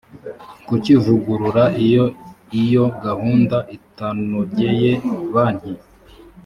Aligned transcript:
kukivugurura 0.67 1.63
iyo 1.85 2.05
iyo 2.63 2.85
gahunda 3.03 3.57
itanogeye 3.77 4.91
banki 5.33 5.73